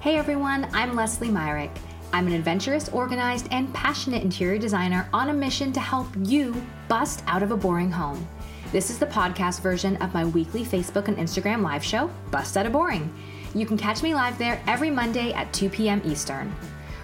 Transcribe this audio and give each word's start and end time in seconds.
Hey 0.00 0.16
everyone, 0.16 0.66
I'm 0.72 0.96
Leslie 0.96 1.30
Myrick. 1.30 1.70
I'm 2.14 2.26
an 2.26 2.32
adventurous, 2.32 2.88
organized, 2.88 3.48
and 3.50 3.70
passionate 3.74 4.22
interior 4.22 4.58
designer 4.58 5.06
on 5.12 5.28
a 5.28 5.34
mission 5.34 5.74
to 5.74 5.80
help 5.80 6.08
you 6.22 6.56
bust 6.88 7.22
out 7.26 7.42
of 7.42 7.50
a 7.50 7.56
boring 7.58 7.90
home. 7.90 8.26
This 8.72 8.88
is 8.88 8.98
the 8.98 9.04
podcast 9.04 9.60
version 9.60 9.96
of 9.96 10.14
my 10.14 10.24
weekly 10.24 10.64
Facebook 10.64 11.08
and 11.08 11.18
Instagram 11.18 11.60
live 11.60 11.84
show, 11.84 12.10
Bust 12.30 12.56
Out 12.56 12.64
of 12.64 12.72
Boring. 12.72 13.12
You 13.54 13.66
can 13.66 13.76
catch 13.76 14.02
me 14.02 14.14
live 14.14 14.38
there 14.38 14.62
every 14.66 14.88
Monday 14.88 15.34
at 15.34 15.52
2 15.52 15.68
p.m. 15.68 16.00
Eastern. 16.02 16.50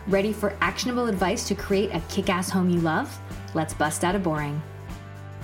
Ready 0.06 0.32
for 0.32 0.56
actionable 0.62 1.06
advice 1.06 1.46
to 1.48 1.54
create 1.54 1.90
a 1.92 2.00
kick 2.08 2.30
ass 2.30 2.48
home 2.48 2.70
you 2.70 2.80
love? 2.80 3.14
Let's 3.52 3.74
bust 3.74 4.04
out 4.04 4.14
of 4.14 4.22
boring. 4.22 4.62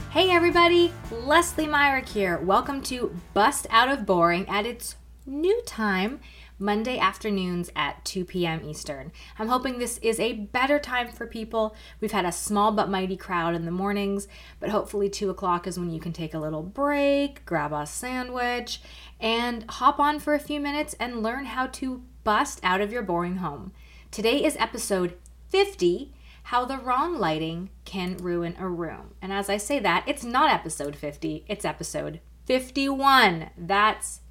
Hey 0.09 0.31
everybody, 0.31 0.91
Leslie 1.11 1.67
Myrick 1.67 2.09
here. 2.09 2.39
Welcome 2.39 2.81
to 2.85 3.15
Bust 3.35 3.67
Out 3.69 3.91
of 3.91 4.07
Boring 4.07 4.49
at 4.49 4.65
its 4.65 4.97
new 5.27 5.61
time, 5.67 6.21
Monday 6.63 6.97
afternoons 6.97 7.71
at 7.75 8.05
2 8.05 8.25
p.m. 8.25 8.65
Eastern. 8.65 9.11
I'm 9.37 9.49
hoping 9.49 9.79
this 9.79 9.99
is 9.99 10.21
a 10.21 10.33
better 10.33 10.79
time 10.79 11.11
for 11.11 11.27
people. 11.27 11.75
We've 12.01 12.13
had 12.13 12.25
a 12.25 12.31
small 12.31 12.71
but 12.71 12.89
mighty 12.89 13.17
crowd 13.17 13.57
in 13.57 13.65
the 13.65 13.73
mornings, 13.73 14.29
but 14.61 14.71
hopefully 14.71 15.11
2 15.11 15.29
o'clock 15.29 15.67
is 15.67 15.79
when 15.79 15.91
you 15.91 15.99
can 15.99 16.13
take 16.13 16.35
a 16.35 16.39
little 16.39 16.63
break, 16.63 17.45
grab 17.45 17.73
a 17.73 17.85
sandwich, 17.85 18.81
and 19.19 19.69
hop 19.69 19.99
on 19.99 20.21
for 20.21 20.35
a 20.35 20.39
few 20.39 20.61
minutes 20.61 20.95
and 21.01 21.23
learn 21.23 21.47
how 21.47 21.67
to 21.67 22.05
bust 22.23 22.61
out 22.63 22.81
of 22.81 22.93
your 22.93 23.03
boring 23.03 23.39
home. 23.39 23.73
Today 24.13 24.45
is 24.45 24.57
episode 24.57 25.17
50 25.49 26.15
how 26.45 26.65
the 26.65 26.79
wrong 26.79 27.19
lighting 27.19 27.71
can 27.85 28.17
ruin 28.17 28.57
a 28.59 28.69
room. 28.69 29.15
And 29.21 29.33
as 29.33 29.49
I 29.49 29.57
say 29.57 29.79
that, 29.81 30.05
it's 30.07 30.25
not 30.25 30.51
episode 30.51 30.97
50, 30.97 31.45
it's 31.49 31.65
episode 31.65 32.21
51. 32.47 33.51
That's 33.57 34.22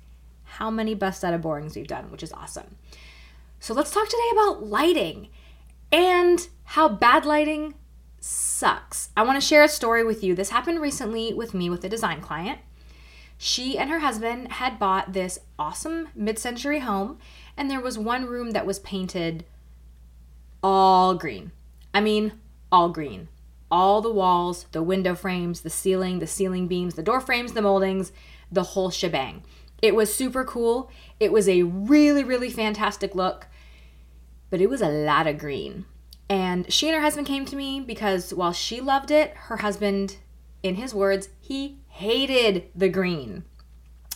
how 0.57 0.69
many 0.69 0.93
bust 0.93 1.23
out 1.23 1.33
of 1.33 1.41
borings 1.41 1.75
we've 1.75 1.87
done, 1.87 2.11
which 2.11 2.23
is 2.23 2.33
awesome. 2.33 2.75
So 3.59 3.73
let's 3.73 3.91
talk 3.91 4.07
today 4.07 4.29
about 4.33 4.65
lighting 4.65 5.29
and 5.91 6.47
how 6.63 6.89
bad 6.89 7.25
lighting 7.25 7.75
sucks. 8.19 9.09
I 9.15 9.23
want 9.23 9.39
to 9.41 9.45
share 9.45 9.63
a 9.63 9.69
story 9.69 10.03
with 10.03 10.23
you. 10.23 10.35
This 10.35 10.49
happened 10.49 10.81
recently 10.81 11.33
with 11.33 11.53
me 11.53 11.69
with 11.69 11.83
a 11.83 11.89
design 11.89 12.21
client. 12.21 12.59
She 13.37 13.77
and 13.77 13.89
her 13.89 13.99
husband 13.99 14.53
had 14.53 14.77
bought 14.77 15.13
this 15.13 15.39
awesome 15.57 16.09
mid 16.15 16.37
century 16.37 16.79
home, 16.79 17.17
and 17.57 17.69
there 17.69 17.81
was 17.81 17.97
one 17.97 18.25
room 18.25 18.51
that 18.51 18.67
was 18.67 18.79
painted 18.79 19.45
all 20.61 21.15
green. 21.15 21.51
I 21.93 22.01
mean, 22.01 22.33
all 22.71 22.89
green. 22.89 23.29
All 23.71 24.01
the 24.01 24.11
walls, 24.11 24.65
the 24.73 24.83
window 24.83 25.15
frames, 25.15 25.61
the 25.61 25.69
ceiling, 25.69 26.19
the 26.19 26.27
ceiling 26.27 26.67
beams, 26.67 26.95
the 26.95 27.03
door 27.03 27.21
frames, 27.21 27.53
the 27.53 27.61
moldings, 27.61 28.11
the 28.51 28.63
whole 28.63 28.91
shebang. 28.91 29.43
It 29.81 29.95
was 29.95 30.13
super 30.13 30.45
cool. 30.45 30.91
It 31.19 31.31
was 31.31 31.49
a 31.49 31.63
really, 31.63 32.23
really 32.23 32.49
fantastic 32.49 33.15
look, 33.15 33.47
but 34.49 34.61
it 34.61 34.69
was 34.69 34.81
a 34.81 34.89
lot 34.89 35.27
of 35.27 35.37
green. 35.37 35.85
And 36.29 36.71
she 36.71 36.87
and 36.87 36.95
her 36.95 37.01
husband 37.01 37.27
came 37.27 37.45
to 37.45 37.55
me 37.55 37.81
because 37.81 38.33
while 38.33 38.53
she 38.53 38.79
loved 38.79 39.11
it, 39.11 39.33
her 39.35 39.57
husband, 39.57 40.17
in 40.63 40.75
his 40.75 40.93
words, 40.93 41.29
he 41.39 41.79
hated 41.89 42.69
the 42.75 42.89
green. 42.89 43.43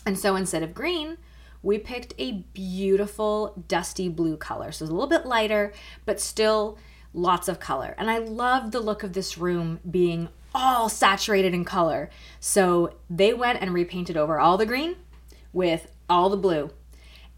And 0.05 0.17
so 0.17 0.35
instead 0.35 0.63
of 0.63 0.73
green, 0.73 1.17
we 1.61 1.79
picked 1.79 2.13
a 2.19 2.44
beautiful 2.53 3.66
dusty 3.67 4.07
blue 4.07 4.38
color. 4.38 4.72
So 4.72 4.85
it's 4.85 4.91
a 4.91 4.94
little 4.94 5.09
bit 5.09 5.25
lighter, 5.25 5.73
but 6.05 6.22
still 6.22 6.77
lots 7.13 7.47
of 7.47 7.59
color. 7.59 7.95
And 7.97 8.09
I 8.09 8.19
love 8.19 8.72
the 8.72 8.79
look 8.79 9.03
of 9.03 9.13
this 9.13 9.38
room 9.38 9.79
being 9.89 10.29
all 10.53 10.88
saturated 10.88 11.53
in 11.53 11.66
color. 11.66 12.09
So 12.39 12.95
they 13.09 13.33
went 13.33 13.61
and 13.61 13.73
repainted 13.73 14.16
over 14.16 14.39
all 14.39 14.57
the 14.57 14.66
green 14.66 14.95
with 15.55 15.91
all 16.07 16.29
the 16.29 16.37
blue. 16.37 16.69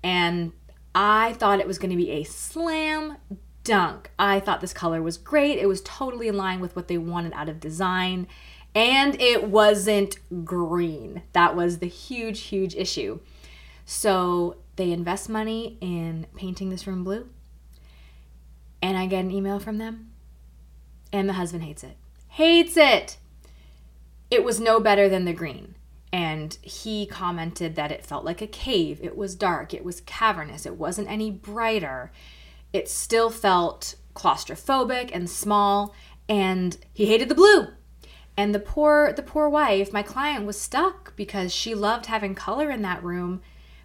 And 0.03 0.51
I 0.93 1.33
thought 1.33 1.61
it 1.61 1.67
was 1.67 1.77
going 1.77 1.91
to 1.91 1.95
be 1.95 2.11
a 2.11 2.23
slam 2.25 3.15
dunk. 3.63 4.11
I 4.19 4.41
thought 4.41 4.59
this 4.59 4.73
color 4.73 5.01
was 5.01 5.17
great. 5.17 5.57
It 5.57 5.67
was 5.67 5.81
totally 5.81 6.27
in 6.27 6.35
line 6.35 6.59
with 6.59 6.75
what 6.75 6.89
they 6.89 6.97
wanted 6.97 7.31
out 7.33 7.47
of 7.47 7.61
design. 7.61 8.27
And 8.75 9.19
it 9.22 9.47
wasn't 9.47 10.17
green. 10.44 11.23
That 11.31 11.56
was 11.56 11.79
the 11.79 11.88
huge, 11.88 12.41
huge 12.41 12.75
issue. 12.75 13.19
So 13.85 14.57
they 14.75 14.91
invest 14.91 15.29
money 15.29 15.77
in 15.79 16.27
painting 16.35 16.69
this 16.69 16.85
room 16.85 17.06
blue 17.06 17.29
and 18.81 18.97
I 18.97 19.06
get 19.06 19.25
an 19.25 19.31
email 19.31 19.59
from 19.59 19.77
them, 19.77 20.11
and 21.11 21.27
the 21.27 21.33
husband 21.33 21.63
hates 21.63 21.83
it. 21.83 21.97
Hates 22.29 22.77
it! 22.77 23.17
It 24.29 24.44
was 24.44 24.59
no 24.59 24.79
better 24.79 25.09
than 25.09 25.25
the 25.25 25.33
green. 25.33 25.75
And 26.12 26.57
he 26.62 27.06
commented 27.06 27.75
that 27.75 27.91
it 27.91 28.06
felt 28.06 28.23
like 28.23 28.41
a 28.41 28.47
cave. 28.47 29.00
It 29.03 29.18
was 29.18 29.35
dark. 29.35 29.73
It 29.73 29.84
was 29.84 30.01
cavernous. 30.01 30.66
It 30.66 30.78
wasn't 30.78 31.09
any 31.09 31.31
brighter. 31.31 32.12
It 32.72 32.90
still 32.90 33.29
felt 33.29 33.95
claustrophobic 34.16 35.09
and 35.13 35.29
small. 35.29 35.94
And 36.29 36.78
he 36.94 37.07
hated 37.07 37.29
the 37.29 37.35
blue. 37.35 37.68
And 38.38 38.53
the 38.53 38.59
poor 38.59 39.12
the 39.13 39.23
poor 39.23 39.50
wife, 39.50 39.91
my 39.91 40.03
client 40.03 40.45
was 40.45 40.59
stuck 40.59 41.16
because 41.16 41.53
she 41.53 41.73
loved 41.73 42.06
having 42.06 42.35
color 42.35 42.69
in 42.69 42.84
that 42.84 43.03
room 43.03 43.41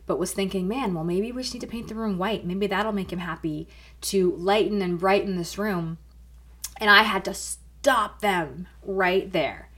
but 0.06 0.18
was 0.18 0.32
thinking, 0.32 0.68
man, 0.68 0.94
well, 0.94 1.04
maybe 1.04 1.32
we 1.32 1.42
just 1.42 1.54
need 1.54 1.60
to 1.60 1.66
paint 1.66 1.88
the 1.88 1.94
room 1.94 2.18
white. 2.18 2.44
Maybe 2.44 2.66
that'll 2.66 2.92
make 2.92 3.12
him 3.12 3.20
happy 3.20 3.68
to 4.02 4.32
lighten 4.36 4.82
and 4.82 4.98
brighten 4.98 5.36
this 5.36 5.56
room. 5.56 5.98
And 6.78 6.90
I 6.90 7.02
had 7.02 7.24
to 7.26 7.34
stop 7.34 8.20
them 8.20 8.66
right 8.82 9.32
there 9.32 9.70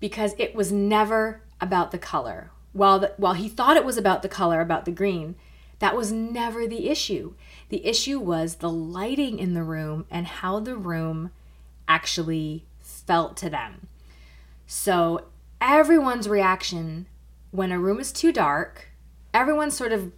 because 0.00 0.34
it 0.38 0.54
was 0.54 0.72
never 0.72 1.42
about 1.60 1.90
the 1.90 1.98
color. 1.98 2.50
While, 2.72 2.98
the, 2.98 3.14
while 3.16 3.34
he 3.34 3.48
thought 3.48 3.76
it 3.76 3.84
was 3.84 3.96
about 3.96 4.22
the 4.22 4.28
color, 4.28 4.60
about 4.60 4.84
the 4.84 4.90
green, 4.90 5.36
that 5.78 5.96
was 5.96 6.12
never 6.12 6.66
the 6.66 6.88
issue. 6.88 7.34
The 7.68 7.84
issue 7.86 8.18
was 8.18 8.56
the 8.56 8.70
lighting 8.70 9.38
in 9.38 9.54
the 9.54 9.62
room 9.62 10.06
and 10.10 10.26
how 10.26 10.60
the 10.60 10.76
room 10.76 11.30
actually 11.88 12.64
felt 12.80 13.36
to 13.38 13.50
them. 13.50 13.88
So, 14.66 15.26
everyone's 15.60 16.28
reaction 16.28 17.06
when 17.50 17.72
a 17.72 17.78
room 17.78 18.00
is 18.00 18.12
too 18.12 18.32
dark 18.32 18.88
everyone's 19.36 19.76
sort 19.76 19.92
of 19.92 20.12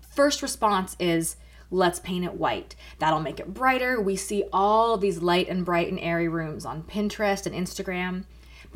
first 0.00 0.42
response 0.42 0.96
is 0.98 1.36
let's 1.70 2.00
paint 2.00 2.24
it 2.24 2.34
white. 2.34 2.74
That'll 2.98 3.20
make 3.20 3.38
it 3.38 3.54
brighter. 3.54 4.00
We 4.00 4.16
see 4.16 4.44
all 4.52 4.96
these 4.96 5.22
light 5.22 5.48
and 5.48 5.64
bright 5.64 5.88
and 5.88 6.00
airy 6.00 6.26
rooms 6.26 6.66
on 6.66 6.82
Pinterest 6.82 7.46
and 7.46 7.54
Instagram. 7.54 8.24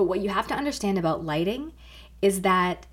But 0.01 0.07
what 0.07 0.21
you 0.21 0.31
have 0.31 0.47
to 0.47 0.55
understand 0.55 0.97
about 0.97 1.27
lighting 1.27 1.75
is 2.23 2.41
that 2.41 2.87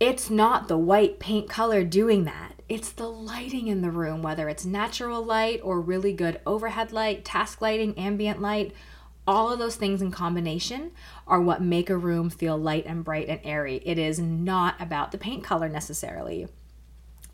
it's 0.00 0.30
not 0.30 0.66
the 0.66 0.78
white 0.78 1.20
paint 1.20 1.46
color 1.50 1.84
doing 1.84 2.24
that. 2.24 2.54
It's 2.70 2.90
the 2.90 3.06
lighting 3.06 3.66
in 3.66 3.82
the 3.82 3.90
room, 3.90 4.22
whether 4.22 4.48
it's 4.48 4.64
natural 4.64 5.22
light 5.22 5.60
or 5.62 5.78
really 5.78 6.14
good 6.14 6.40
overhead 6.46 6.90
light, 6.90 7.22
task 7.22 7.60
lighting, 7.60 7.98
ambient 7.98 8.40
light, 8.40 8.72
all 9.26 9.52
of 9.52 9.58
those 9.58 9.76
things 9.76 10.00
in 10.00 10.10
combination 10.10 10.92
are 11.26 11.42
what 11.42 11.60
make 11.60 11.90
a 11.90 11.98
room 11.98 12.30
feel 12.30 12.56
light 12.56 12.86
and 12.86 13.04
bright 13.04 13.28
and 13.28 13.40
airy. 13.44 13.82
It 13.84 13.98
is 13.98 14.18
not 14.18 14.80
about 14.80 15.12
the 15.12 15.18
paint 15.18 15.44
color 15.44 15.68
necessarily. 15.68 16.48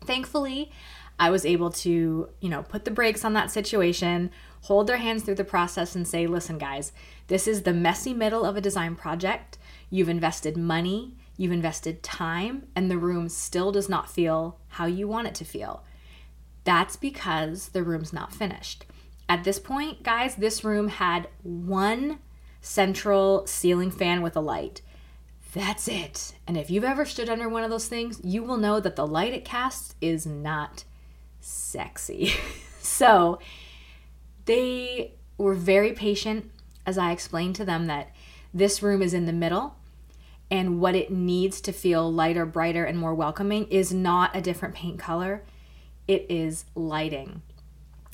Thankfully, 0.01 0.73
I 1.19 1.29
was 1.29 1.45
able 1.45 1.69
to, 1.71 2.29
you 2.39 2.49
know, 2.49 2.63
put 2.63 2.85
the 2.85 2.91
brakes 2.91 3.23
on 3.23 3.33
that 3.33 3.51
situation, 3.51 4.31
hold 4.61 4.87
their 4.87 4.97
hands 4.97 5.23
through 5.23 5.35
the 5.35 5.43
process 5.43 5.95
and 5.95 6.07
say, 6.07 6.27
"Listen, 6.27 6.57
guys, 6.57 6.91
this 7.27 7.47
is 7.47 7.63
the 7.63 7.73
messy 7.73 8.13
middle 8.13 8.45
of 8.45 8.55
a 8.55 8.61
design 8.61 8.95
project. 8.95 9.57
You've 9.89 10.09
invested 10.09 10.57
money, 10.57 11.15
you've 11.37 11.51
invested 11.51 12.03
time, 12.03 12.67
and 12.75 12.89
the 12.89 12.97
room 12.97 13.29
still 13.29 13.71
does 13.71 13.87
not 13.87 14.09
feel 14.09 14.59
how 14.69 14.85
you 14.85 15.07
want 15.07 15.27
it 15.27 15.35
to 15.35 15.45
feel." 15.45 15.83
That's 16.63 16.95
because 16.95 17.69
the 17.69 17.83
room's 17.83 18.13
not 18.13 18.33
finished. 18.33 18.85
At 19.29 19.43
this 19.43 19.59
point, 19.59 20.03
guys, 20.03 20.35
this 20.35 20.63
room 20.63 20.87
had 20.87 21.27
one 21.43 22.19
central 22.61 23.45
ceiling 23.45 23.91
fan 23.91 24.21
with 24.21 24.35
a 24.35 24.41
light. 24.41 24.81
That's 25.53 25.87
it. 25.87 26.33
And 26.47 26.57
if 26.57 26.69
you've 26.69 26.83
ever 26.83 27.05
stood 27.05 27.29
under 27.29 27.47
one 27.47 27.63
of 27.63 27.69
those 27.69 27.87
things, 27.87 28.19
you 28.23 28.43
will 28.43 28.57
know 28.57 28.79
that 28.79 28.95
the 28.95 29.05
light 29.05 29.33
it 29.33 29.45
casts 29.45 29.95
is 30.01 30.25
not 30.25 30.83
sexy. 31.43 32.33
so 32.79 33.39
they 34.45 35.13
were 35.37 35.55
very 35.55 35.93
patient 35.93 36.51
as 36.85 36.97
I 36.97 37.11
explained 37.11 37.55
to 37.57 37.65
them 37.65 37.87
that 37.87 38.11
this 38.53 38.83
room 38.83 39.01
is 39.01 39.13
in 39.13 39.25
the 39.25 39.33
middle 39.33 39.75
and 40.51 40.79
what 40.79 40.95
it 40.95 41.11
needs 41.11 41.61
to 41.61 41.71
feel 41.71 42.11
lighter, 42.11 42.45
brighter, 42.45 42.83
and 42.83 42.97
more 42.97 43.15
welcoming 43.15 43.65
is 43.67 43.93
not 43.93 44.35
a 44.35 44.41
different 44.41 44.75
paint 44.75 44.99
color, 44.99 45.43
it 46.07 46.25
is 46.29 46.65
lighting 46.75 47.41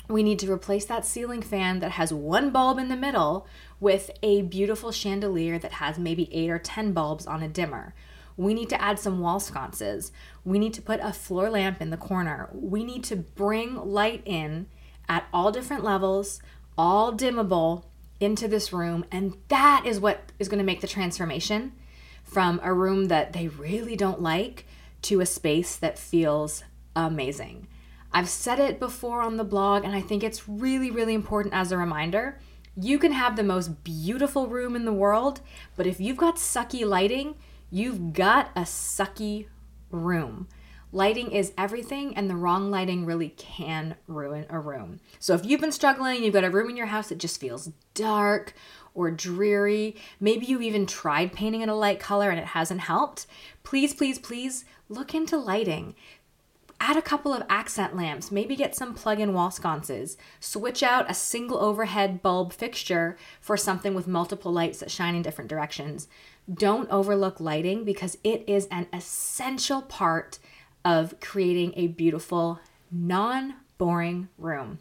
we 0.09 0.23
need 0.23 0.39
to 0.39 0.51
replace 0.51 0.85
that 0.85 1.05
ceiling 1.05 1.41
fan 1.41 1.79
that 1.79 1.91
has 1.91 2.11
one 2.11 2.49
bulb 2.49 2.79
in 2.79 2.89
the 2.89 2.95
middle 2.95 3.47
with 3.79 4.09
a 4.23 4.41
beautiful 4.41 4.91
chandelier 4.91 5.59
that 5.59 5.73
has 5.73 5.99
maybe 5.99 6.33
eight 6.33 6.49
or 6.49 6.59
10 6.59 6.91
bulbs 6.93 7.27
on 7.27 7.43
a 7.43 7.47
dimmer. 7.47 7.93
We 8.39 8.53
need 8.53 8.69
to 8.69 8.81
add 8.81 9.00
some 9.00 9.19
wall 9.19 9.41
sconces. 9.41 10.13
We 10.45 10.59
need 10.59 10.74
to 10.75 10.81
put 10.81 11.01
a 11.03 11.12
floor 11.12 11.50
lamp 11.50 11.81
in 11.81 11.89
the 11.89 11.97
corner. 11.97 12.47
We 12.53 12.86
need 12.86 13.03
to 13.06 13.18
bring 13.18 13.75
light 13.75 14.21
in 14.24 14.68
at 15.09 15.27
all 15.33 15.51
different 15.51 15.83
levels, 15.83 16.41
all 16.77 17.12
dimmable 17.12 17.83
into 18.21 18.47
this 18.47 18.71
room. 18.71 19.03
And 19.12 19.33
that 19.50 19.83
is 19.86 20.00
what 20.00 20.31
is 20.39 20.47
going 20.47 20.59
to 20.59 20.63
make 20.63 20.80
the 20.80 20.88
transformation 20.88 21.74
from 22.24 22.62
a 22.63 22.74
room 22.74 23.09
that 23.09 23.33
they 23.33 23.50
really 23.50 23.97
don't 23.97 24.21
like 24.21 24.65
to 25.01 25.19
a 25.19 25.25
space 25.25 25.75
that 25.75 26.00
feels 26.00 26.63
amazing. 26.95 27.68
I've 28.13 28.30
said 28.30 28.59
it 28.59 28.80
before 28.80 29.21
on 29.21 29.36
the 29.36 29.44
blog, 29.44 29.83
and 29.83 29.94
I 29.94 30.00
think 30.00 30.24
it's 30.24 30.47
really, 30.47 30.91
really 30.91 31.13
important 31.13 31.53
as 31.53 31.74
a 31.74 31.77
reminder. 31.77 32.39
You 32.77 33.00
can 33.00 33.12
have 33.12 33.36
the 33.36 33.44
most 33.44 33.83
beautiful 33.83 34.47
room 34.47 34.77
in 34.77 34.86
the 34.86 34.94
world, 34.94 35.41
but 35.75 35.86
if 35.86 36.00
you've 36.00 36.15
got 36.15 36.38
sucky 36.38 36.88
lighting, 36.88 37.36
you've 37.71 38.13
got 38.13 38.51
a 38.56 38.62
sucky 38.62 39.48
room. 39.92 40.48
Lighting 40.92 41.31
is 41.31 41.54
everything, 41.56 42.16
and 42.16 42.27
the 42.27 42.36
wrong 42.36 42.71
lighting 42.71 43.06
really 43.06 43.30
can 43.30 43.95
ruin 44.07 44.48
a 44.50 44.60
room. 44.60 45.00
So, 45.19 45.36
if 45.36 45.45
you've 45.45 45.62
been 45.62 45.71
struggling, 45.71 46.24
you've 46.24 46.33
got 46.33 46.44
a 46.44 46.50
room 46.50 46.68
in 46.69 46.75
your 46.75 46.88
house 46.88 47.10
that 47.10 47.19
just 47.19 47.39
feels 47.39 47.71
dark 47.94 48.56
or 48.95 49.12
dreary, 49.12 49.95
maybe 50.19 50.45
you 50.45 50.62
even 50.62 50.86
tried 50.86 51.31
painting 51.31 51.62
it 51.62 51.69
a 51.69 51.75
light 51.75 52.00
color 52.00 52.30
and 52.30 52.39
it 52.39 52.48
hasn't 52.48 52.81
helped, 52.81 53.27
please, 53.63 53.94
please, 53.94 54.19
please 54.19 54.65
look 54.89 55.13
into 55.13 55.38
lighting. 55.38 55.95
Add 56.81 56.95
a 56.95 57.01
couple 57.01 57.33
of 57.33 57.43
accent 57.49 57.95
lamps, 57.95 58.31
maybe 58.31 58.55
get 58.55 58.75
some 58.75 58.93
plug 58.93 59.19
in 59.19 59.33
wall 59.33 59.51
sconces. 59.51 60.17
Switch 60.39 60.81
out 60.81 61.11
a 61.11 61.13
single 61.13 61.59
overhead 61.59 62.21
bulb 62.21 62.53
fixture 62.53 63.17
for 63.41 63.57
something 63.57 63.93
with 63.93 64.07
multiple 64.07 64.51
lights 64.51 64.79
that 64.79 64.89
shine 64.89 65.13
in 65.13 65.21
different 65.21 65.49
directions. 65.49 66.07
Don't 66.51 66.89
overlook 66.89 67.39
lighting 67.39 67.83
because 67.83 68.17
it 68.23 68.43
is 68.47 68.67
an 68.67 68.87
essential 68.93 69.81
part 69.81 70.39
of 70.85 71.19
creating 71.19 71.73
a 71.75 71.87
beautiful, 71.87 72.59
non 72.91 73.55
boring 73.77 74.29
room. 74.37 74.79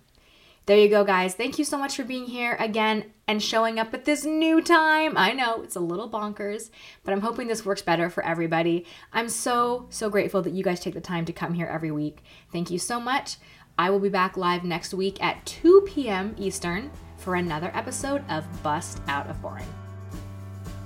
There 0.69 0.77
you 0.77 0.91
go, 0.91 1.03
guys. 1.03 1.35
Thank 1.35 1.59
you 1.59 1.65
so 1.65 1.79
much 1.79 1.97
for 1.97 2.05
being 2.05 2.27
here 2.27 2.55
again 2.61 3.07
and 3.27 3.43
showing 3.43 3.79
up 3.79 3.95
at 3.95 4.05
this 4.05 4.27
new 4.27 4.61
time. 4.61 5.17
I 5.17 5.33
know 5.33 5.63
it's 5.63 5.77
a 5.77 5.81
little 5.81 6.11
bonkers, 6.11 6.69
but 7.03 7.13
I'm 7.13 7.23
hoping 7.23 7.49
this 7.49 7.65
works 7.65 7.81
better 7.81 8.11
for 8.11 8.23
everybody. 8.23 8.85
I'm 9.11 9.31
so, 9.31 9.87
so 9.89 10.11
grateful 10.11 10.43
that 10.43 10.53
you 10.53 10.63
guys 10.63 10.81
take 10.81 10.93
the 10.93 11.01
time 11.01 11.25
to 11.25 11.33
come 11.33 11.55
here 11.55 11.69
every 11.69 11.91
week. 11.91 12.23
Thank 12.53 12.71
you 12.71 12.79
so 12.79 13.01
much. 13.01 13.39
I 13.79 13.89
will 13.89 13.99
be 13.99 14.11
back 14.11 14.37
live 14.37 14.63
next 14.63 14.93
week 14.93 15.25
at 15.25 15.47
2 15.47 15.87
p.m. 15.87 16.35
Eastern 16.37 16.91
for 17.17 17.37
another 17.37 17.71
episode 17.73 18.23
of 18.29 18.45
Bust 18.63 19.01
Out 19.09 19.31
of 19.31 19.41
Boring. 19.41 19.65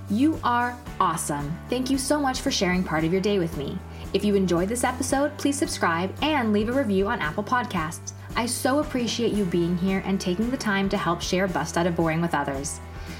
You 0.09 0.39
are 0.45 0.79
awesome. 1.01 1.59
Thank 1.69 1.89
you 1.89 1.97
so 1.97 2.21
much 2.21 2.39
for 2.39 2.51
sharing 2.51 2.85
part 2.85 3.03
of 3.03 3.11
your 3.11 3.21
day 3.21 3.37
with 3.37 3.57
me. 3.57 3.77
If 4.13 4.23
you 4.23 4.35
enjoyed 4.35 4.69
this 4.69 4.85
episode, 4.85 5.37
please 5.37 5.57
subscribe 5.57 6.15
and 6.21 6.53
leave 6.53 6.69
a 6.69 6.71
review 6.71 7.09
on 7.09 7.19
Apple 7.19 7.43
Podcasts. 7.43 8.13
I 8.35 8.45
so 8.45 8.79
appreciate 8.79 9.33
you 9.33 9.45
being 9.45 9.77
here 9.77 10.01
and 10.05 10.19
taking 10.19 10.49
the 10.49 10.57
time 10.57 10.89
to 10.89 10.97
help 10.97 11.21
share 11.21 11.47
Bust 11.47 11.77
Out 11.77 11.87
of 11.87 11.95
Boring 11.95 12.21
with 12.21 12.33
others. 12.33 12.79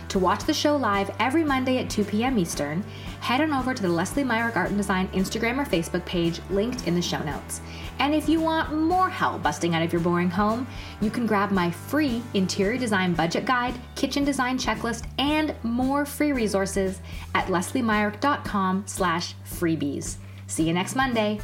To 0.10 0.20
watch 0.20 0.44
the 0.44 0.54
show 0.54 0.76
live 0.76 1.10
every 1.20 1.44
Monday 1.44 1.78
at 1.80 1.90
2 1.90 2.04
p.m. 2.04 2.38
Eastern, 2.38 2.84
head 3.20 3.42
on 3.42 3.54
over 3.54 3.74
to 3.74 3.82
the 3.82 3.90
Leslie 3.90 4.24
Myrick 4.24 4.56
Art 4.56 4.70
and 4.70 4.78
Design 4.78 5.08
Instagram 5.10 5.60
or 5.60 5.66
Facebook 5.66 6.06
page 6.06 6.40
linked 6.50 6.88
in 6.88 6.94
the 6.94 7.02
show 7.02 7.24
notes. 7.24 7.62
And 8.00 8.14
if 8.14 8.28
you 8.28 8.40
want 8.40 8.74
more 8.74 9.10
help 9.10 9.42
busting 9.44 9.74
out 9.76 9.82
of 9.82 9.92
your 9.92 10.02
boring 10.02 10.30
home, 10.30 10.68
you 11.02 11.10
can 11.10 11.26
grab 11.26 11.52
my 11.52 11.72
free 11.72 12.22
interior 12.34 12.78
design 12.78 13.14
budget 13.14 13.46
guide, 13.46 13.74
kitchen 13.96 14.24
design 14.24 14.58
checklist, 14.58 15.06
and 15.18 15.56
more 15.64 16.06
free 16.06 16.32
resources 16.32 17.00
at 17.34 17.48
lesliemyrick.com 17.48 18.84
slash 18.86 19.36
freebies. 19.46 20.18
See 20.48 20.68
you 20.68 20.74
next 20.74 20.96
Monday. 20.96 21.40